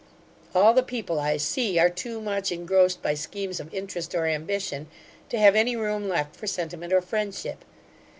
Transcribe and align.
All 0.55 0.73
the 0.73 0.81
people 0.81 1.19
I 1.19 1.37
see, 1.37 1.77
are 1.77 1.87
too 1.87 2.19
much 2.21 2.51
engrossed 2.51 3.03
by 3.03 3.13
schemes 3.13 3.59
of 3.59 3.71
interest 3.71 4.15
or 4.15 4.25
ambition, 4.25 4.87
to 5.29 5.37
have 5.37 5.55
any 5.55 5.75
room 5.75 6.09
left 6.09 6.35
for 6.35 6.47
sentiment 6.47 6.91
or 6.91 7.01
friendship. 7.01 7.63